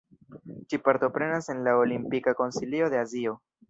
[0.71, 3.43] Ĝi partoprenas en la Olimpika Konsilio de Azio.